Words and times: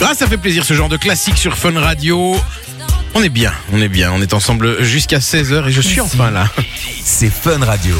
Ah, 0.00 0.14
ça 0.14 0.26
fait 0.26 0.36
plaisir 0.36 0.64
ce 0.64 0.74
genre 0.74 0.88
de 0.88 0.96
classique 0.96 1.36
sur 1.36 1.56
Fun 1.56 1.78
Radio. 1.78 2.36
On 3.14 3.22
est 3.22 3.28
bien, 3.30 3.52
on 3.72 3.80
est 3.80 3.88
bien, 3.88 4.12
on 4.12 4.20
est 4.20 4.34
ensemble 4.34 4.82
jusqu'à 4.84 5.18
16h 5.18 5.68
et 5.68 5.72
je 5.72 5.80
suis 5.80 6.00
enfin 6.00 6.30
là. 6.30 6.48
C'est 7.02 7.30
Fun 7.30 7.64
Radio. 7.64 7.94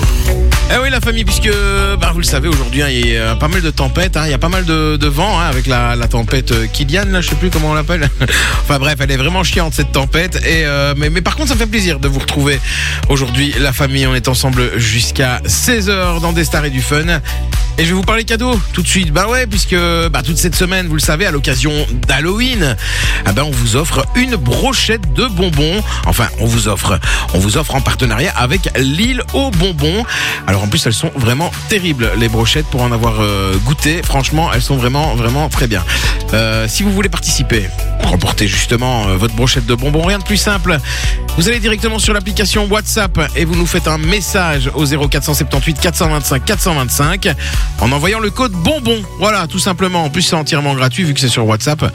Eh 0.73 0.79
oui 0.83 0.91
la 0.91 1.01
famille, 1.01 1.25
puisque 1.25 1.51
bah, 2.01 2.11
vous 2.13 2.19
le 2.19 2.25
savez 2.25 2.49
aujourd'hui, 2.49 2.83
hein, 2.83 2.89
il 2.91 3.09
y 3.13 3.17
a 3.17 3.35
pas 3.35 3.49
mal 3.49 3.63
de 3.63 3.71
tempêtes, 3.71 4.17
hein, 4.17 4.23
il 4.27 4.31
y 4.31 4.35
a 4.35 4.39
pas 4.39 4.49
mal 4.49 4.65
de, 4.65 4.97
de 4.97 5.07
vent 5.07 5.41
hein, 5.41 5.47
avec 5.47 5.67
la, 5.67 5.97
la 5.97 6.07
tempête 6.07 6.53
euh, 6.53 6.67
Kylian, 6.67 7.07
là, 7.07 7.21
je 7.21 7.31
sais 7.31 7.37
plus 7.37 7.51
comment 7.51 7.71
on 7.71 7.75
l'appelle. 7.75 8.11
enfin 8.63 8.79
bref, 8.79 8.97
elle 9.01 9.11
est 9.11 9.17
vraiment 9.17 9.43
chiante 9.43 9.75
cette 9.75 9.93
tempête. 9.93 10.37
Et 10.45 10.67
euh, 10.67 10.95
mais, 10.97 11.09
mais 11.09 11.23
par 11.23 11.35
contre, 11.37 11.49
ça 11.49 11.57
fait 11.57 11.67
plaisir 11.67 11.99
de 11.99 12.09
vous 12.09 12.19
retrouver 12.19 12.61
aujourd'hui 13.09 13.55
la 13.59 13.73
famille. 13.73 14.07
On 14.07 14.15
est 14.15 14.29
ensemble 14.29 14.79
jusqu'à 14.79 15.41
16h 15.47 16.21
dans 16.21 16.33
des 16.33 16.45
stars 16.45 16.67
et 16.67 16.71
du 16.71 16.83
fun. 16.83 17.21
Et 17.79 17.85
je 17.85 17.89
vais 17.89 17.95
vous 17.95 18.03
parler 18.03 18.25
cadeaux 18.25 18.59
tout 18.73 18.81
de 18.81 18.89
suite. 18.89 19.13
Bah 19.13 19.29
ouais, 19.29 19.47
puisque 19.47 19.77
bah, 20.11 20.23
toute 20.25 20.39
cette 20.39 20.55
semaine, 20.55 20.87
vous 20.87 20.95
le 20.95 21.01
savez, 21.01 21.27
à 21.27 21.31
l'occasion 21.31 21.73
d'Halloween, 22.09 22.75
ah 23.27 23.33
ben 23.33 23.43
on 23.43 23.51
vous 23.51 23.77
offre 23.77 24.07
une 24.15 24.37
brochette 24.37 25.13
de 25.13 25.27
bonbons. 25.27 25.83
Enfin, 26.07 26.29
on 26.41 26.47
vous 26.47 26.69
offre, 26.69 26.99
on 27.35 27.39
vous 27.39 27.59
offre 27.59 27.75
en 27.75 27.83
partenariat 27.83 28.33
avec 28.35 28.71
l'île 28.79 29.23
aux 29.35 29.51
bonbons. 29.51 30.05
Alors 30.47 30.63
en 30.63 30.69
plus, 30.69 30.87
elles 30.87 30.95
sont 30.95 31.13
vraiment 31.17 31.51
terribles 31.69 32.11
les 32.17 32.29
brochettes 32.29 32.67
pour 32.67 32.81
en 32.81 32.93
avoir 32.93 33.21
euh, 33.21 33.55
goûté. 33.67 34.01
Franchement, 34.03 34.51
elles 34.55 34.63
sont 34.63 34.77
vraiment 34.77 35.15
vraiment 35.15 35.51
très 35.51 35.67
bien. 35.67 35.85
Euh, 36.33 36.67
si 36.69 36.83
vous 36.83 36.93
voulez 36.93 37.11
participer, 37.11 37.69
remporter 38.05 38.49
justement 38.49 39.09
euh, 39.09 39.17
votre 39.17 39.35
brochette 39.35 39.67
de 39.67 39.75
bonbons, 39.75 40.03
rien 40.03 40.19
de 40.19 40.25
plus 40.25 40.39
simple. 40.39 40.79
Vous 41.37 41.49
allez 41.49 41.61
directement 41.61 41.99
sur 41.99 42.15
l'application 42.15 42.67
WhatsApp 42.67 43.21
et 43.37 43.45
vous 43.45 43.57
nous 43.57 43.67
faites 43.67 43.89
un 43.89 43.99
message 43.99 44.71
au 44.75 44.87
0478 44.87 45.79
425 45.81 46.43
425 46.45 47.29
en 47.81 47.93
envoyant 47.93 48.21
le 48.21 48.31
code 48.31 48.53
bonbon. 48.53 49.03
Voilà, 49.19 49.47
tout 49.47 49.59
simplement. 49.59 50.05
En 50.05 50.09
plus, 50.09 50.23
c'est 50.23 50.35
entièrement 50.35 50.75
gratuit 50.75 51.05
vu 51.05 51.13
que 51.13 51.21
c'est 51.21 51.29
sur 51.29 51.47
WhatsApp. 51.47 51.93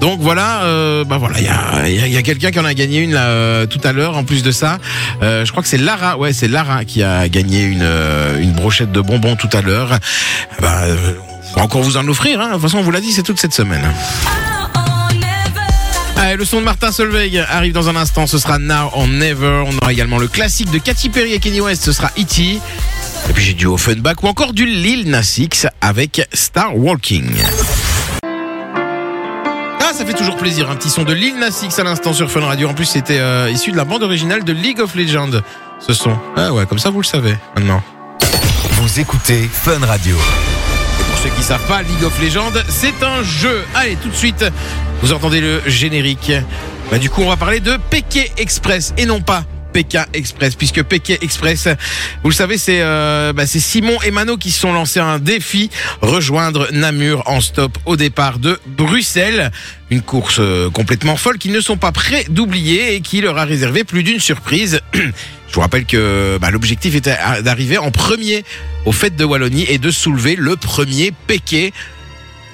Donc 0.00 0.20
voilà, 0.20 0.62
euh, 0.62 1.02
bah 1.02 1.18
voilà, 1.18 1.38
il 1.40 1.44
y 1.46 1.48
a, 1.48 2.06
y 2.06 2.16
a- 2.16 2.22
quelqu'un 2.22 2.52
qui 2.52 2.60
en 2.60 2.64
a 2.64 2.74
gagné 2.74 3.00
une 3.00 3.14
euh, 3.16 3.66
tout 3.66 3.80
à 3.82 3.92
l'heure. 3.92 4.16
En 4.16 4.22
plus 4.22 4.44
de 4.44 4.52
ça, 4.52 4.78
Euh, 5.20 5.44
je 5.44 5.50
crois 5.50 5.64
que 5.64 5.68
c'est 5.68 5.78
Lara. 5.78 6.16
Ouais, 6.16 6.32
c'est 6.32 6.46
Lara 6.48 6.84
qui 6.84 7.02
a 7.02 7.28
gagné 7.28 7.64
une 7.64 7.86
une 8.40 8.52
brochette 8.52 8.92
de 8.92 9.00
bonbons 9.00 9.34
tout 9.34 9.50
à 9.52 9.62
l'heure. 9.62 9.98
Bah, 10.60 10.82
on 11.54 11.56
va 11.58 11.62
encore 11.64 11.82
vous 11.82 11.96
en 11.96 12.06
offrir. 12.06 12.40
Hein. 12.40 12.48
De 12.48 12.52
toute 12.52 12.62
façon, 12.62 12.78
on 12.78 12.82
vous 12.82 12.90
l'a 12.92 13.00
dit, 13.00 13.10
c'est 13.12 13.22
toute 13.24 13.40
cette 13.40 13.54
semaine. 13.54 13.82
Allez, 16.26 16.38
le 16.38 16.44
son 16.44 16.58
de 16.58 16.64
Martin 16.64 16.90
Solveig 16.90 17.38
arrive 17.38 17.72
dans 17.72 17.88
un 17.88 17.94
instant. 17.94 18.26
Ce 18.26 18.38
sera 18.38 18.58
Now 18.58 18.90
or 18.94 19.06
Never. 19.06 19.62
On 19.64 19.76
aura 19.80 19.92
également 19.92 20.18
le 20.18 20.26
classique 20.26 20.72
de 20.72 20.78
Katy 20.78 21.08
Perry 21.08 21.34
et 21.34 21.38
Kenny 21.38 21.60
West. 21.60 21.84
Ce 21.84 21.92
sera 21.92 22.08
E.T. 22.18 22.42
Et 22.42 23.32
puis 23.32 23.44
j'ai 23.44 23.52
du 23.52 23.66
Offenbach 23.66 24.16
ou 24.24 24.26
encore 24.26 24.52
du 24.52 24.66
Lil 24.66 25.08
Nas 25.08 25.36
X 25.38 25.68
avec 25.80 26.26
Star 26.32 26.76
Walking. 26.76 27.30
Ah, 28.24 29.92
ça 29.96 30.04
fait 30.04 30.14
toujours 30.14 30.36
plaisir, 30.36 30.68
un 30.68 30.74
petit 30.74 30.90
son 30.90 31.04
de 31.04 31.12
Lil 31.12 31.38
Nas 31.38 31.60
X 31.62 31.78
à 31.78 31.84
l'instant 31.84 32.12
sur 32.12 32.28
Fun 32.28 32.40
Radio. 32.40 32.70
En 32.70 32.74
plus, 32.74 32.86
c'était 32.86 33.20
euh, 33.20 33.48
issu 33.48 33.70
de 33.70 33.76
la 33.76 33.84
bande 33.84 34.02
originale 34.02 34.42
de 34.42 34.52
League 34.52 34.80
of 34.80 34.96
Legends. 34.96 35.30
Ce 35.78 35.92
son. 35.92 36.18
Ah 36.36 36.52
ouais, 36.52 36.66
comme 36.66 36.80
ça 36.80 36.90
vous 36.90 37.02
le 37.02 37.06
savez 37.06 37.36
maintenant. 37.54 37.80
Vous 38.72 38.98
écoutez 38.98 39.48
Fun 39.52 39.78
Radio. 39.78 40.16
Pour 41.08 41.18
ceux 41.18 41.30
qui 41.36 41.44
savent 41.44 41.66
pas, 41.68 41.82
League 41.82 42.02
of 42.04 42.20
Legends, 42.20 42.52
c'est 42.68 43.00
un 43.04 43.22
jeu. 43.22 43.64
Allez, 43.76 43.94
tout 44.02 44.08
de 44.08 44.16
suite, 44.16 44.44
vous 45.02 45.12
entendez 45.12 45.40
le 45.40 45.60
générique. 45.66 46.32
Bah, 46.90 46.98
du 46.98 47.10
coup, 47.10 47.22
on 47.22 47.28
va 47.28 47.36
parler 47.36 47.60
de 47.60 47.76
PK 47.90 48.32
Express 48.38 48.94
et 48.96 49.06
non 49.06 49.20
pas 49.20 49.44
PK 49.72 49.98
Express, 50.14 50.54
puisque 50.54 50.82
PK 50.82 51.18
Express, 51.22 51.68
vous 52.22 52.30
le 52.30 52.34
savez, 52.34 52.56
c'est 52.56 52.80
euh, 52.80 53.34
bah, 53.34 53.46
Simon 53.46 53.98
et 54.02 54.10
Mano 54.10 54.38
qui 54.38 54.50
se 54.50 54.60
sont 54.60 54.72
lancés 54.72 55.00
un 55.00 55.18
défi, 55.18 55.70
rejoindre 56.00 56.68
Namur 56.72 57.22
en 57.26 57.42
stop 57.42 57.76
au 57.84 57.96
départ 57.96 58.38
de 58.38 58.58
Bruxelles. 58.66 59.50
Une 59.90 60.00
course 60.00 60.38
euh, 60.38 60.70
complètement 60.70 61.16
folle 61.16 61.36
qu'ils 61.36 61.52
ne 61.52 61.60
sont 61.60 61.76
pas 61.76 61.92
prêts 61.92 62.24
d'oublier 62.30 62.94
et 62.94 63.00
qui 63.02 63.20
leur 63.20 63.36
a 63.36 63.44
réservé 63.44 63.84
plus 63.84 64.02
d'une 64.02 64.20
surprise. 64.20 64.80
Je 64.94 65.54
vous 65.54 65.60
rappelle 65.60 65.84
que 65.84 66.38
bah, 66.40 66.50
l'objectif 66.50 66.94
était 66.94 67.16
d'arriver 67.42 67.78
en 67.78 67.90
premier 67.90 68.44
aux 68.86 68.92
fêtes 68.92 69.16
de 69.16 69.24
Wallonie 69.24 69.66
et 69.68 69.78
de 69.78 69.90
soulever 69.90 70.36
le 70.36 70.56
premier 70.56 71.12
PK. 71.26 71.72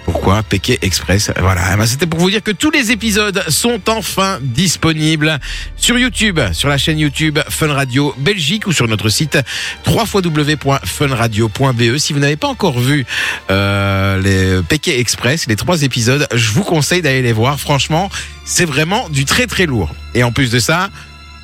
Pourquoi 0.05 0.43
PK 0.43 0.79
Express 0.83 1.31
Voilà, 1.39 1.63
Eh 1.73 1.77
ben, 1.77 1.87
c'était 1.87 2.07
pour 2.07 2.19
vous 2.19 2.31
dire 2.31 2.43
que 2.43 2.51
tous 2.51 2.71
les 2.71 2.91
épisodes 2.91 3.45
sont 3.49 3.81
enfin 3.89 4.39
disponibles 4.43 5.39
sur 5.77 5.99
YouTube, 5.99 6.41
sur 6.53 6.69
la 6.69 6.77
chaîne 6.77 6.99
YouTube 6.99 7.39
Fun 7.49 7.73
Radio 7.73 8.15
Belgique 8.19 8.67
ou 8.67 8.73
sur 8.73 8.89
notre 8.89 9.09
site 9.09 9.39
www.funradio.be. 9.87 11.99
Si 11.99 12.13
vous 12.13 12.19
n'avez 12.19 12.37
pas 12.37 12.49
encore 12.49 12.81
vu 12.81 13.07
euh, 13.51 14.21
les 14.21 14.63
PK 14.63 14.89
Express, 14.89 15.47
les 15.47 15.57
trois 15.57 15.83
épisodes, 15.83 16.27
je 16.35 16.51
vous 16.51 16.65
conseille 16.65 17.03
d'aller 17.03 17.23
les 17.23 17.33
voir. 17.33 17.61
Franchement, 17.61 18.11
c'est 18.45 18.65
vraiment 18.65 19.09
du 19.09 19.25
très 19.25 19.47
très 19.47 19.67
lourd. 19.67 19.95
Et 20.15 20.25
en 20.25 20.33
plus 20.33 20.51
de 20.51 20.59
ça, 20.59 20.91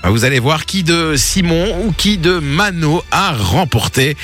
bah, 0.02 0.10
vous 0.10 0.24
allez 0.24 0.40
voir 0.40 0.66
qui 0.66 0.82
de 0.82 1.14
Simon 1.16 1.84
ou 1.84 1.92
qui 1.92 2.18
de 2.18 2.38
Mano 2.38 3.02
a 3.10 3.32
remporté 3.32 4.16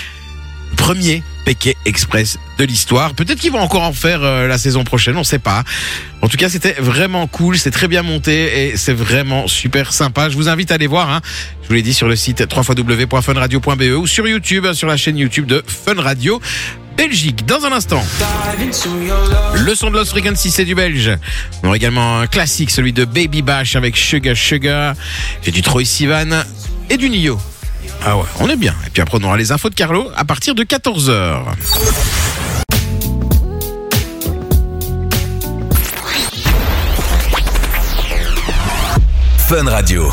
premier 0.77 1.22
PK 1.44 1.77
Express 1.84 2.38
de 2.59 2.65
l'histoire. 2.65 3.15
Peut-être 3.15 3.38
qu'ils 3.38 3.53
vont 3.53 3.60
encore 3.60 3.82
en 3.82 3.93
faire 3.93 4.22
euh, 4.22 4.47
la 4.49 4.59
saison 4.59 4.84
prochaine, 4.84 5.16
on 5.16 5.25
sait 5.25 5.38
pas. 5.38 5.65
En 6.22 6.28
tout 6.28 6.37
cas, 6.37 6.49
c'était 6.49 6.72
vraiment 6.78 7.27
cool, 7.27 7.59
c'est 7.59 7.71
très 7.71 7.88
bien 7.88 8.03
monté 8.03 8.69
et 8.71 8.77
c'est 8.77 8.93
vraiment 8.94 9.47
super 9.47 9.93
sympa. 9.93 10.28
Je 10.31 10.37
vous 10.37 10.49
invite 10.49 10.71
à 10.71 10.75
aller 10.75 10.87
voir. 10.87 11.10
hein. 11.10 11.21
Je 11.62 11.69
vous 11.69 11.75
l'ai 11.75 11.83
dit 11.83 11.94
sur 11.94 12.09
le 12.09 12.16
site 12.16 12.44
www.funradio.be 12.54 13.83
ou 13.99 14.06
sur 14.06 14.27
YouTube, 14.27 14.72
sur 14.72 14.88
la 14.88 14.97
chaîne 14.97 15.16
YouTube 15.19 15.47
de 15.47 15.62
Fun 15.66 16.00
Radio. 16.00 16.41
Belgique, 16.97 17.44
dans 17.44 17.65
un 17.65 17.72
instant. 17.72 18.04
Le 19.54 19.75
son 19.75 19.91
de 19.91 19.94
Lost 19.97 20.12
Frequency, 20.12 20.53
c'est 20.53 20.65
du 20.65 20.77
belge. 20.77 21.10
On 21.62 21.66
aura 21.66 21.77
également 21.77 22.21
un 22.21 22.28
classique, 22.28 22.71
celui 22.71 22.93
de 22.93 23.04
Baby 23.04 23.43
Bash 23.43 23.75
avec 23.75 23.97
Sugar 23.97 24.37
Sugar. 24.37 24.94
J'ai 25.43 25.50
du 25.50 25.60
Troy 25.60 25.84
Sivan 25.84 26.44
et 26.88 26.97
du 26.97 27.10
Nio. 27.10 27.37
Ah 28.06 28.19
ouais, 28.19 28.25
on 28.38 28.48
est 28.50 28.56
bien. 28.56 28.75
Et 28.87 28.91
puis 28.91 29.00
après, 29.00 29.19
on 29.20 29.25
aura 29.25 29.37
les 29.37 29.50
infos 29.50 29.70
de 29.70 29.75
Carlo 29.75 30.10
à 30.15 30.25
partir 30.25 30.54
de 30.54 30.62
14h. 30.62 31.42
Fun 39.48 39.65
Radio. 39.70 40.10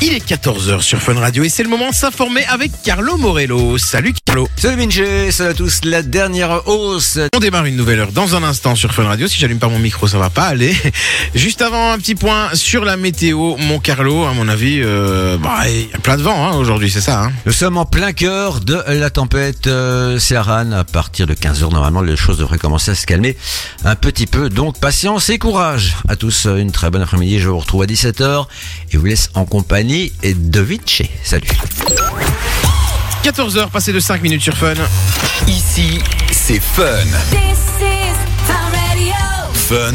Il 0.00 0.14
est 0.14 0.24
14h 0.24 0.80
sur 0.80 1.02
Fun 1.02 1.14
Radio 1.14 1.42
et 1.42 1.48
c'est 1.48 1.64
le 1.64 1.68
moment 1.68 1.90
de 1.90 1.94
s'informer 1.94 2.44
avec 2.46 2.70
Carlo 2.84 3.16
Morello. 3.16 3.78
Salut 3.78 4.14
Carlo. 4.24 4.48
Salut 4.54 4.76
Minché, 4.76 5.32
salut 5.32 5.50
à 5.50 5.54
tous. 5.54 5.80
La 5.82 6.02
dernière 6.02 6.68
hausse. 6.68 7.18
On 7.34 7.40
démarre 7.40 7.64
une 7.64 7.74
nouvelle 7.74 7.98
heure 7.98 8.12
dans 8.12 8.36
un 8.36 8.44
instant 8.44 8.76
sur 8.76 8.94
Fun 8.94 9.02
Radio. 9.02 9.26
Si 9.26 9.40
j'allume 9.40 9.58
pas 9.58 9.66
mon 9.66 9.80
micro, 9.80 10.06
ça 10.06 10.18
va 10.18 10.30
pas 10.30 10.44
aller. 10.44 10.72
Juste 11.34 11.62
avant, 11.62 11.90
un 11.90 11.98
petit 11.98 12.14
point 12.14 12.50
sur 12.54 12.84
la 12.84 12.96
météo. 12.96 13.56
Mon 13.56 13.80
Carlo, 13.80 14.24
à 14.24 14.34
mon 14.34 14.46
avis, 14.46 14.80
euh, 14.84 15.36
bah, 15.36 15.68
il 15.68 15.90
y 15.90 15.94
a 15.94 15.98
plein 15.98 16.16
de 16.16 16.22
vent 16.22 16.46
hein, 16.46 16.56
aujourd'hui, 16.56 16.92
c'est 16.92 17.00
ça. 17.00 17.24
Hein? 17.24 17.32
Nous 17.44 17.52
sommes 17.52 17.76
en 17.76 17.84
plein 17.84 18.12
cœur 18.12 18.60
de 18.60 18.80
la 18.86 19.10
tempête 19.10 19.66
euh, 19.66 20.20
Ciaran. 20.20 20.70
À 20.70 20.84
partir 20.84 21.26
de 21.26 21.34
15h, 21.34 21.72
normalement, 21.72 22.02
les 22.02 22.14
choses 22.14 22.38
devraient 22.38 22.58
commencer 22.58 22.92
à 22.92 22.94
se 22.94 23.04
calmer 23.04 23.36
un 23.84 23.96
petit 23.96 24.28
peu. 24.28 24.48
Donc, 24.48 24.78
patience 24.78 25.28
et 25.28 25.38
courage. 25.38 25.96
À 26.06 26.14
tous, 26.14 26.46
une 26.46 26.70
très 26.70 26.88
bonne 26.88 27.02
après-midi. 27.02 27.40
Je 27.40 27.48
vous 27.48 27.58
retrouve 27.58 27.82
à 27.82 27.86
17h 27.86 28.46
et 28.92 28.96
vous 28.96 29.04
laisse 29.04 29.30
en 29.34 29.44
compagnie 29.44 29.87
de 29.88 30.60
Vinci. 30.60 31.08
Salut. 31.24 31.48
14h, 33.24 33.70
passé 33.70 33.90
de 33.90 34.00
5 34.00 34.22
minutes 34.22 34.42
sur 34.42 34.54
Fun. 34.54 34.74
Ici, 35.46 35.98
c'est 36.30 36.60
Fun. 36.60 36.84
This 37.30 37.58
is 37.80 38.12
Fun 38.46 38.54
Radio. 38.70 39.14
Fun 39.54 39.94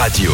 Radio. 0.00 0.32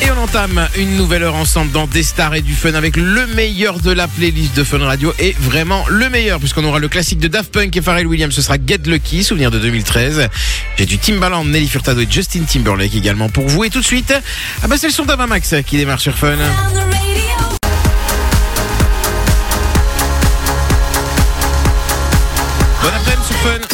Et 0.00 0.10
on 0.12 0.22
entame 0.22 0.68
une 0.76 0.96
nouvelle 0.96 1.24
heure 1.24 1.34
ensemble 1.34 1.72
dans 1.72 1.88
Des 1.88 2.04
Stars 2.04 2.36
et 2.36 2.42
du 2.42 2.54
Fun 2.54 2.74
avec 2.74 2.96
le 2.96 3.26
meilleur 3.26 3.80
de 3.80 3.90
la 3.90 4.06
playlist 4.06 4.56
de 4.56 4.62
Fun 4.62 4.78
Radio 4.78 5.12
et 5.18 5.34
vraiment 5.40 5.84
le 5.88 6.08
meilleur 6.08 6.38
puisqu'on 6.38 6.62
aura 6.62 6.78
le 6.78 6.86
classique 6.86 7.18
de 7.18 7.26
Daft 7.26 7.50
Punk 7.50 7.76
et 7.76 7.82
Pharrell 7.82 8.06
Williams, 8.06 8.32
ce 8.32 8.42
sera 8.42 8.54
Get 8.64 8.82
Lucky, 8.86 9.24
souvenir 9.24 9.50
de 9.50 9.58
2013. 9.58 10.28
J'ai 10.76 10.86
du 10.86 10.98
Timbaland, 10.98 11.44
Nelly 11.44 11.66
Furtado 11.66 12.00
et 12.00 12.06
Justin 12.08 12.44
Timberlake 12.44 12.94
également 12.94 13.28
pour 13.28 13.48
vous. 13.48 13.64
Et 13.64 13.70
tout 13.70 13.80
de 13.80 13.84
suite, 13.84 14.14
ah 14.62 14.68
bah 14.68 14.76
c'est 14.78 14.86
le 14.86 14.92
son 14.92 15.06
d'Avamax 15.06 15.56
qui 15.66 15.76
démarre 15.76 15.98
sur 15.98 16.16
Fun. 16.16 16.36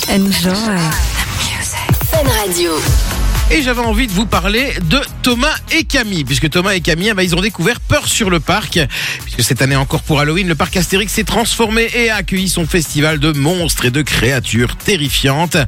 Enjoy. 0.09 0.79
Fun 2.11 2.27
Radio. 2.27 3.13
Et 3.50 3.62
j'avais 3.62 3.82
envie 3.82 4.06
de 4.06 4.12
vous 4.12 4.26
parler 4.26 4.73
de 4.88 5.00
Thomas 5.23 5.55
et 5.70 5.85
Camille, 5.85 6.25
puisque 6.25 6.49
Thomas 6.49 6.73
et 6.73 6.81
Camille, 6.81 7.11
eh 7.11 7.14
ben, 7.14 7.23
ils 7.23 7.37
ont 7.37 7.41
découvert 7.41 7.79
Peur 7.79 8.08
sur 8.08 8.31
le 8.31 8.41
parc, 8.41 8.81
puisque 9.23 9.43
cette 9.43 9.61
année 9.61 9.76
encore 9.76 10.02
pour 10.02 10.19
Halloween, 10.19 10.49
le 10.49 10.55
parc 10.55 10.76
Astérix 10.76 11.12
s'est 11.12 11.25
transformé 11.25 11.88
et 11.94 12.11
a 12.11 12.17
accueilli 12.17 12.49
son 12.49 12.67
festival 12.67 13.19
de 13.19 13.32
monstres 13.32 13.85
et 13.85 13.91
de 13.91 14.02
créatures 14.02 14.76
terrifiantes. 14.76 15.58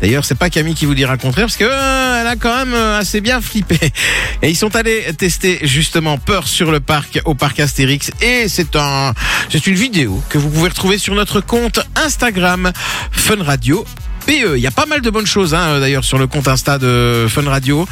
D'ailleurs, 0.00 0.24
c'est 0.24 0.36
pas 0.36 0.50
Camille 0.50 0.74
qui 0.74 0.86
vous 0.86 0.94
dira 0.94 1.12
le 1.12 1.18
contraire, 1.18 1.46
parce 1.46 1.56
que 1.56 1.64
euh, 1.64 2.20
elle 2.20 2.26
a 2.28 2.36
quand 2.36 2.56
même 2.56 2.74
euh, 2.74 2.98
assez 2.98 3.20
bien 3.20 3.40
flippé. 3.40 3.78
Et 4.42 4.50
ils 4.50 4.56
sont 4.56 4.74
allés 4.76 5.04
tester 5.18 5.58
justement 5.62 6.18
Peur 6.18 6.46
sur 6.46 6.70
le 6.70 6.80
parc 6.80 7.20
au 7.24 7.34
parc 7.34 7.58
Astérix, 7.60 8.10
et 8.22 8.48
c'est 8.48 8.76
un, 8.76 9.12
c'est 9.50 9.66
une 9.66 9.74
vidéo 9.74 10.22
que 10.28 10.38
vous 10.38 10.48
pouvez 10.48 10.68
retrouver 10.68 10.98
sur 10.98 11.14
notre 11.14 11.40
compte 11.40 11.80
Instagram 11.96 12.72
Fun 13.10 13.42
Radio 13.42 13.84
Il 14.28 14.58
y 14.58 14.66
a 14.66 14.70
pas 14.70 14.86
mal 14.86 15.00
de 15.02 15.10
bonnes 15.10 15.26
choses 15.26 15.54
hein, 15.54 15.78
d'ailleurs 15.78 16.04
sur 16.04 16.18
le 16.18 16.26
compte 16.26 16.48
Insta 16.48 16.78
de 16.78 17.26
Fun 17.28 17.48
Radio, 17.48 17.86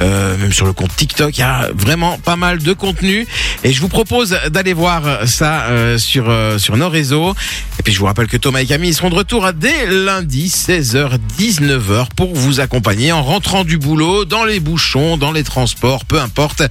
euh, 0.00 0.36
même 0.38 0.52
sur 0.52 0.66
le 0.66 0.72
compte 0.72 0.94
TikTok. 0.94 1.36
Il 1.36 1.40
y 1.40 1.44
a 1.44 1.70
vraiment 1.74 2.18
pas 2.18 2.36
mal 2.36 2.58
de 2.58 2.72
contenu 2.72 3.26
et 3.64 3.72
je 3.72 3.80
vous 3.80 3.88
propose 3.88 4.36
d'aller 4.50 4.74
voir 4.74 5.26
ça 5.26 5.64
euh, 5.64 5.98
sur 5.98 6.26
euh, 6.28 6.58
sur 6.58 6.76
nos 6.76 6.88
réseaux. 6.88 7.34
Et 7.78 7.82
puis 7.82 7.92
je 7.92 7.98
vous 7.98 8.06
rappelle 8.06 8.28
que 8.28 8.36
Thomas 8.36 8.60
et 8.60 8.66
Camille 8.66 8.94
seront 8.94 9.10
de 9.10 9.16
retour 9.16 9.52
dès 9.52 9.86
lundi 9.86 10.48
16h 10.48 11.18
19h 11.38 12.06
pour 12.14 12.34
vous 12.34 12.60
accompagner 12.60 13.10
en 13.10 13.22
rentrant 13.22 13.64
du 13.64 13.78
boulot, 13.78 14.24
dans 14.24 14.44
les 14.44 14.60
bouchons, 14.60 15.16
dans 15.16 15.32
les 15.32 15.44
transports, 15.44 16.04
peu 16.04 16.20
importe. 16.20 16.62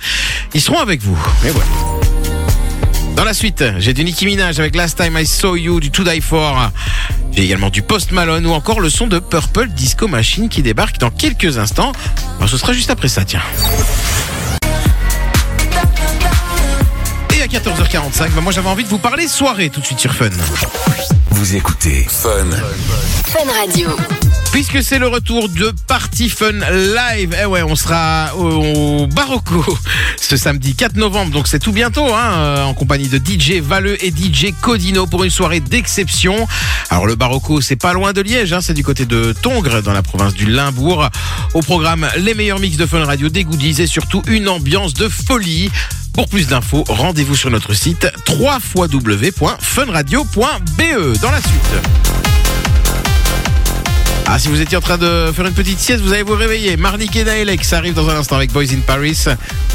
Ils 0.53 0.61
seront 0.61 0.79
avec 0.79 1.01
vous. 1.01 1.19
Et 1.45 1.49
voilà. 1.49 1.67
Dans 3.15 3.25
la 3.25 3.33
suite, 3.33 3.63
j'ai 3.77 3.93
du 3.93 4.03
Nicki 4.03 4.25
Minaj 4.25 4.59
avec 4.59 4.75
Last 4.75 4.97
Time 4.97 5.17
I 5.17 5.25
Saw 5.25 5.57
You, 5.57 5.79
du 5.79 5.91
To 5.91 6.03
Die 6.03 6.21
For. 6.21 6.71
J'ai 7.33 7.43
également 7.43 7.69
du 7.69 7.81
Post 7.81 8.11
Malone 8.11 8.45
ou 8.45 8.51
encore 8.51 8.81
le 8.81 8.89
son 8.89 9.07
de 9.07 9.19
Purple 9.19 9.69
Disco 9.69 10.07
Machine 10.07 10.49
qui 10.49 10.61
débarque 10.61 10.97
dans 10.97 11.09
quelques 11.09 11.57
instants. 11.57 11.91
Alors, 12.37 12.49
ce 12.49 12.57
sera 12.57 12.73
juste 12.73 12.89
après 12.89 13.07
ça, 13.07 13.23
tiens. 13.23 13.41
Et 17.35 17.41
à 17.41 17.47
14h45, 17.47 18.31
bah, 18.35 18.41
moi 18.41 18.51
j'avais 18.51 18.69
envie 18.69 18.83
de 18.83 18.89
vous 18.89 18.99
parler 18.99 19.27
soirée 19.27 19.69
tout 19.69 19.79
de 19.79 19.85
suite 19.85 19.99
sur 19.99 20.13
Fun. 20.13 20.29
Vous 21.31 21.55
écoutez 21.55 22.05
Fun. 22.09 22.49
Fun 23.25 23.51
Radio. 23.59 23.89
Puisque 24.51 24.83
c'est 24.83 24.99
le 24.99 25.07
retour 25.07 25.47
de 25.47 25.73
Party 25.87 26.27
Fun 26.27 26.51
Live, 26.51 27.33
eh 27.41 27.45
ouais, 27.45 27.63
on 27.63 27.75
sera 27.75 28.35
au, 28.35 29.07
Barocco 29.07 29.63
ce 30.19 30.35
samedi 30.35 30.75
4 30.75 30.97
novembre, 30.97 31.31
donc 31.31 31.47
c'est 31.47 31.59
tout 31.59 31.71
bientôt, 31.71 32.13
hein, 32.13 32.33
euh, 32.33 32.63
en 32.63 32.73
compagnie 32.73 33.07
de 33.07 33.17
DJ 33.17 33.61
Valeux 33.61 34.03
et 34.03 34.09
DJ 34.09 34.47
Codino 34.61 35.07
pour 35.07 35.23
une 35.23 35.29
soirée 35.29 35.61
d'exception. 35.61 36.45
Alors 36.89 37.05
le 37.05 37.15
Barocco, 37.15 37.61
c'est 37.61 37.77
pas 37.77 37.93
loin 37.93 38.11
de 38.11 38.19
Liège, 38.21 38.51
hein, 38.51 38.59
c'est 38.61 38.73
du 38.73 38.83
côté 38.83 39.05
de 39.05 39.33
Tongres, 39.41 39.81
dans 39.81 39.93
la 39.93 40.03
province 40.03 40.33
du 40.33 40.45
Limbourg. 40.45 41.07
Au 41.53 41.61
programme, 41.61 42.05
les 42.17 42.33
meilleurs 42.33 42.59
mix 42.59 42.75
de 42.75 42.85
Fun 42.85 43.05
Radio, 43.05 43.29
des 43.29 43.45
goodies 43.45 43.81
et 43.81 43.87
surtout 43.87 44.21
une 44.27 44.49
ambiance 44.49 44.93
de 44.93 45.07
folie. 45.07 45.71
Pour 46.13 46.27
plus 46.27 46.47
d'infos, 46.47 46.83
rendez-vous 46.89 47.37
sur 47.37 47.51
notre 47.51 47.73
site 47.73 48.09
www.funradio.be. 48.27 51.21
Dans 51.21 51.31
la 51.31 51.39
suite. 51.39 52.30
Ah, 54.33 54.39
si 54.39 54.47
vous 54.47 54.61
étiez 54.61 54.77
en 54.77 54.81
train 54.81 54.97
de 54.97 55.29
faire 55.35 55.45
une 55.45 55.53
petite 55.53 55.77
sieste, 55.77 56.01
vous 56.01 56.13
allez 56.13 56.23
vous 56.23 56.37
réveiller. 56.37 56.77
Marnik 56.77 57.13
et 57.17 57.25
Naelek, 57.25 57.65
ça 57.65 57.79
arrive 57.79 57.93
dans 57.93 58.09
un 58.09 58.15
instant 58.15 58.37
avec 58.37 58.53
Boys 58.53 58.71
in 58.71 58.79
Paris. 58.79 59.25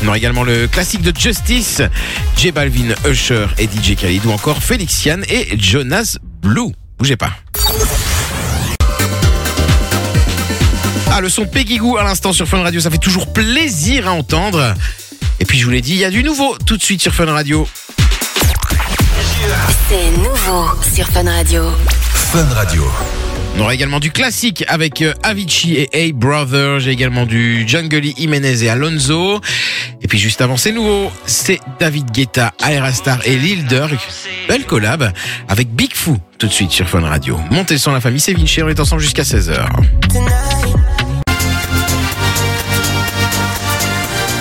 On 0.03 0.09
aura 0.09 0.17
également 0.17 0.45
le 0.45 0.67
classique 0.67 1.03
de 1.03 1.13
Justice, 1.15 1.83
J 2.39 2.53
Balvin, 2.53 2.95
Usher 3.07 3.49
et 3.59 3.65
DJ 3.65 3.97
Khalid 3.97 4.25
ou 4.25 4.31
encore 4.31 4.63
Félix 4.63 5.05
Yann 5.05 5.23
et 5.29 5.59
Jonas 5.59 6.17
Blue. 6.41 6.73
Bougez 6.99 7.17
pas. 7.17 7.33
Ah, 11.13 11.21
le 11.21 11.29
son 11.29 11.45
Peggy 11.45 11.77
Goo 11.77 11.99
à 11.99 12.05
l'instant 12.05 12.33
sur 12.33 12.49
Fun 12.49 12.63
Radio, 12.63 12.81
ça 12.81 12.89
fait 12.89 12.97
toujours 12.97 13.35
plaisir 13.35 14.09
à 14.09 14.13
entendre. 14.13 14.73
Et 15.39 15.45
puis 15.45 15.59
je 15.59 15.67
vous 15.67 15.71
l'ai 15.71 15.83
dit, 15.83 15.93
il 15.93 15.99
y 15.99 16.05
a 16.07 16.11
du 16.11 16.25
nouveau 16.25 16.57
tout 16.65 16.79
de 16.79 16.83
suite 16.83 17.03
sur 17.03 17.13
Fun 17.13 17.27
Radio. 17.27 17.69
C'est 19.91 20.11
nouveau 20.13 20.71
sur 20.95 21.07
Fun 21.09 21.25
Radio. 21.25 21.71
Fun 22.33 22.47
Radio. 22.55 22.91
On 23.57 23.61
aura 23.61 23.75
également 23.75 24.01
du 24.01 24.11
classique 24.11 24.65
avec 24.69 25.01
euh, 25.01 25.15
Avicii 25.23 25.77
et 25.77 25.89
Hey 25.93 26.13
Brother. 26.13 26.79
J'ai 26.79 26.91
également 26.91 27.25
du 27.25 27.67
Jungly 27.67 28.15
Jimenez 28.17 28.65
et 28.65 28.69
Alonso. 28.69 29.41
Et 30.03 30.09
puis 30.09 30.19
juste 30.19 30.43
avant, 30.43 30.59
c'est 30.59 30.73
nouveau. 30.73 31.11
C'est 31.25 31.59
David 31.81 32.11
Guetta, 32.11 32.53
Aerastar 32.63 33.19
et 33.25 33.37
Lil 33.37 33.65
Durk. 33.65 33.99
Belle 34.47 34.67
collab 34.67 35.11
avec 35.49 35.71
Big 35.71 35.95
Foo 35.95 36.19
tout 36.39 36.49
de 36.49 36.53
suite 36.53 36.71
sur 36.71 36.87
Fun 36.87 37.01
Radio. 37.01 37.41
Montez 37.51 37.75
le 37.75 37.81
son 37.81 37.93
la 37.93 38.01
famille, 38.01 38.21
c'est 38.21 38.35
Vinci. 38.35 38.63
On 38.63 38.69
est 38.69 38.79
ensemble 38.79 39.01
jusqu'à 39.01 39.23
16h. 39.23 39.67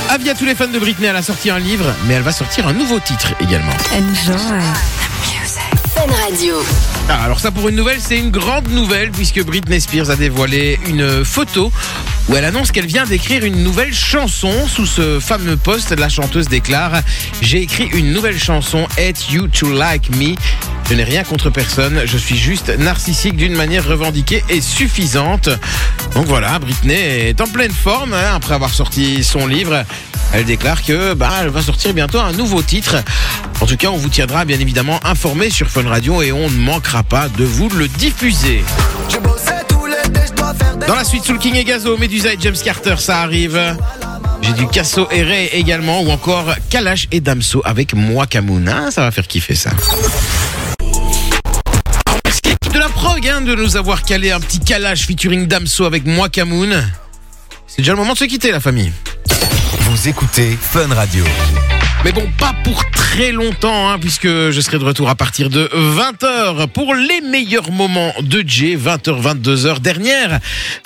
Avis 0.10 0.34
tous 0.38 0.46
les 0.46 0.56
fans 0.56 0.68
de 0.68 0.80
Britney, 0.80 1.08
elle 1.08 1.16
a 1.16 1.22
sorti 1.22 1.50
un 1.50 1.60
livre, 1.60 1.94
mais 2.08 2.16
elle 2.16 2.24
va 2.24 2.32
sortir 2.32 2.68
un 2.68 2.74
nouveau 2.74 3.00
titre 3.00 3.34
également. 3.42 3.74
Enjoy. 3.94 4.95
Ah, 7.08 7.24
alors 7.24 7.40
ça 7.40 7.52
pour 7.52 7.70
une 7.70 7.76
nouvelle, 7.76 8.00
c'est 8.02 8.18
une 8.18 8.32
grande 8.32 8.68
nouvelle 8.70 9.12
puisque 9.12 9.44
Britney 9.44 9.80
Spears 9.80 10.10
a 10.10 10.16
dévoilé 10.16 10.80
une 10.88 11.24
photo 11.24 11.72
où 12.28 12.36
elle 12.36 12.46
annonce 12.46 12.72
qu'elle 12.72 12.88
vient 12.88 13.06
d'écrire 13.06 13.46
une 13.46 13.64
nouvelle 13.64 13.94
chanson. 13.94 14.68
Sous 14.68 14.88
ce 14.88 15.20
fameux 15.20 15.56
post, 15.56 15.92
la 15.92 16.10
chanteuse 16.10 16.48
déclare 16.48 17.04
J'ai 17.42 17.62
écrit 17.62 17.86
une 17.94 18.12
nouvelle 18.12 18.40
chanson, 18.40 18.88
Hate 18.98 19.30
You 19.30 19.48
to 19.50 19.72
Like 19.72 20.10
Me. 20.16 20.34
Je 20.90 20.94
n'ai 20.94 21.04
rien 21.04 21.24
contre 21.24 21.50
personne, 21.50 22.02
je 22.06 22.18
suis 22.18 22.38
juste 22.38 22.70
narcissique 22.78 23.36
d'une 23.36 23.56
manière 23.56 23.88
revendiquée 23.88 24.44
et 24.50 24.62
suffisante. 24.62 25.50
Donc 26.14 26.28
voilà, 26.28 26.60
Britney 26.60 26.94
est 26.94 27.42
en 27.42 27.48
pleine 27.48 27.72
forme 27.72 28.14
hein, 28.14 28.36
après 28.36 28.54
avoir 28.54 28.72
sorti 28.74 29.24
son 29.24 29.48
livre. 29.48 29.84
Elle 30.34 30.46
déclare 30.46 30.84
que 30.84 31.14
bah, 31.14 31.32
elle 31.42 31.50
va 31.50 31.62
sortir 31.62 31.94
bientôt 31.94 32.20
un 32.20 32.34
nouveau 32.34 32.62
titre. 32.62 32.98
En 33.62 33.66
tout 33.66 33.78
cas, 33.78 33.88
on 33.88 33.98
vous 33.98 34.10
tiendra 34.10 34.46
bien 34.46 34.60
évidemment 34.60 35.00
informé 35.04 35.50
sur 35.50 35.70
Fun 35.70 35.88
Radio 35.88 36.22
et 36.22 36.32
on 36.32 36.50
ne 36.50 36.58
manquera 36.58 37.04
pas 37.04 37.30
de 37.30 37.44
vous 37.44 37.70
le 37.70 37.88
diffuser. 37.88 38.64
Dans 40.88 40.96
la 40.96 41.04
suite, 41.04 41.24
Soul 41.24 41.40
King 41.40 41.56
et 41.56 41.64
Gazo, 41.64 41.98
Medusa 41.98 42.34
et 42.34 42.38
James 42.40 42.56
Carter, 42.64 42.96
ça 43.00 43.22
arrive. 43.22 43.60
J'ai 44.44 44.54
du 44.54 44.68
Casso 44.68 45.08
et 45.12 45.24
Ray 45.24 45.50
également, 45.54 46.02
ou 46.02 46.12
encore 46.12 46.54
Kalash 46.70 47.08
et 47.12 47.22
Damso 47.22 47.64
avec 47.66 47.96
Moi 47.96 48.28
Kamoun. 48.28 48.70
Ah, 48.70 48.92
ça 48.92 49.02
va 49.02 49.10
faire 49.10 49.28
kiffer 49.28 49.56
ça. 49.56 49.72
La 52.86 52.92
prog 52.92 53.28
hein, 53.28 53.42
de 53.42 53.56
nous 53.56 53.78
avoir 53.78 54.04
calé 54.04 54.30
un 54.30 54.40
petit 54.40 54.60
Kalash 54.60 55.08
featuring 55.08 55.48
Damso 55.48 55.86
avec 55.86 56.06
Moi 56.06 56.30
Kamoun. 56.30 56.88
C'est 57.66 57.80
déjà 57.80 57.94
le 57.94 57.98
moment 57.98 58.14
de 58.14 58.18
se 58.20 58.26
quitter 58.26 58.52
la 58.52 58.60
famille. 58.60 58.92
Vous 59.80 60.08
écoutez 60.08 60.56
Fun 60.62 60.94
Radio. 60.94 61.26
Mais 62.06 62.12
bon, 62.12 62.30
pas 62.38 62.54
pour 62.64 62.86
très 62.92 63.32
longtemps, 63.32 63.90
hein, 63.90 63.98
puisque 64.00 64.28
je 64.28 64.62
serai 64.62 64.78
de 64.78 64.84
retour 64.84 65.10
à 65.10 65.16
partir 65.16 65.50
de 65.50 65.68
20h 65.74 66.68
pour 66.68 66.94
les 66.94 67.20
meilleurs 67.22 67.72
moments 67.72 68.14
de 68.22 68.44
Jay, 68.46 68.78
20h, 68.78 69.24
22h 69.24 69.80
dernière 69.80 70.40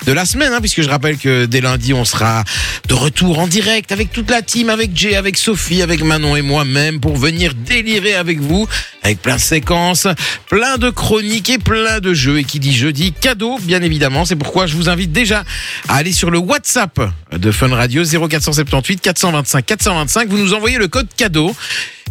de 0.06 0.12
la 0.12 0.24
semaine, 0.24 0.54
hein, 0.54 0.60
puisque 0.60 0.80
je 0.80 0.88
rappelle 0.88 1.18
que 1.18 1.44
dès 1.44 1.60
lundi, 1.60 1.92
on 1.92 2.06
sera 2.06 2.42
de 2.88 2.94
retour 2.94 3.38
en 3.38 3.46
direct 3.46 3.92
avec 3.92 4.12
toute 4.12 4.30
la 4.30 4.40
team, 4.40 4.70
avec 4.70 4.96
Jay, 4.96 5.14
avec 5.14 5.36
Sophie, 5.36 5.82
avec 5.82 6.02
Manon 6.02 6.36
et 6.36 6.42
moi-même 6.42 7.00
pour 7.00 7.18
venir 7.18 7.52
délirer 7.52 8.14
avec 8.14 8.40
vous, 8.40 8.66
avec 9.02 9.20
plein 9.20 9.36
de 9.36 9.40
séquences, 9.40 10.06
plein 10.48 10.78
de 10.78 10.88
chroniques 10.88 11.50
et 11.50 11.58
plein 11.58 12.00
de 12.00 12.14
jeux. 12.14 12.38
Et 12.38 12.44
qui 12.44 12.60
dit 12.60 12.74
jeudi, 12.74 13.12
cadeau, 13.12 13.58
bien 13.60 13.82
évidemment. 13.82 14.24
C'est 14.24 14.36
pourquoi 14.36 14.66
je 14.66 14.74
vous 14.74 14.88
invite 14.88 15.12
déjà 15.12 15.44
à 15.88 15.96
aller 15.96 16.12
sur 16.12 16.30
le 16.30 16.38
WhatsApp 16.38 16.98
de 17.32 17.50
Fun 17.50 17.74
Radio 17.74 18.04
0478 18.04 19.02
425 19.02 19.66
425. 19.66 20.28
Vous 20.28 20.38
nous 20.38 20.54
envoyez 20.54 20.78
le 20.78 20.88
code 20.88 21.08
cadeau 21.16 21.54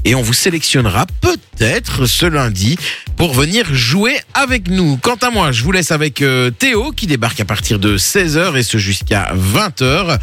et 0.06 0.15
on 0.15 0.22
vous 0.22 0.34
sélectionnera 0.34 1.06
peut-être 1.22 2.06
ce 2.06 2.25
lundi 2.25 2.77
pour 3.18 3.34
venir 3.34 3.65
jouer 3.74 4.18
avec 4.34 4.70
nous. 4.70 4.98
Quant 4.98 5.18
à 5.22 5.29
moi, 5.29 5.51
je 5.51 5.63
vous 5.63 5.72
laisse 5.72 5.91
avec 5.91 6.22
euh, 6.22 6.51
Théo 6.51 6.91
qui 6.91 7.08
débarque 7.08 7.39
à 7.39 7.46
partir 7.46 7.79
de 7.79 7.98
16h 7.98 8.58
et 8.58 8.63
ce 8.63 8.77
jusqu'à 8.77 9.34
20h. 9.34 10.18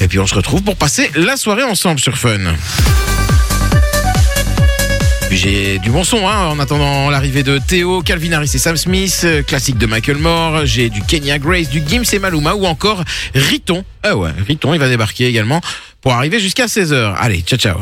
Et 0.00 0.08
puis 0.08 0.18
on 0.18 0.26
se 0.26 0.34
retrouve 0.34 0.62
pour 0.62 0.76
passer 0.76 1.10
la 1.14 1.36
soirée 1.36 1.64
ensemble 1.64 2.00
sur 2.00 2.18
Fun. 2.18 2.54
J'ai 5.34 5.80
du 5.80 5.90
bon 5.90 6.04
son 6.04 6.28
hein, 6.28 6.46
en 6.46 6.60
attendant 6.60 7.10
l'arrivée 7.10 7.42
de 7.42 7.58
Théo, 7.58 8.02
Calvin 8.02 8.32
Harris 8.32 8.52
et 8.54 8.58
Sam 8.58 8.76
Smith, 8.76 9.22
euh, 9.24 9.42
classique 9.42 9.76
de 9.78 9.86
Michael 9.86 10.18
Moore, 10.18 10.64
j'ai 10.64 10.90
du 10.90 11.02
Kenya 11.02 11.38
Grace, 11.38 11.68
du 11.68 11.82
Gims 11.84 12.04
et 12.12 12.20
Maluma 12.20 12.54
ou 12.54 12.66
encore 12.66 13.02
Riton. 13.34 13.84
Ah 14.04 14.16
ouais, 14.16 14.30
Riton, 14.46 14.74
il 14.74 14.80
va 14.80 14.88
débarquer 14.88 15.26
également 15.26 15.60
pour 16.00 16.12
arriver 16.12 16.38
jusqu'à 16.38 16.66
16h. 16.66 17.16
Allez, 17.18 17.40
ciao 17.40 17.58
ciao. 17.58 17.78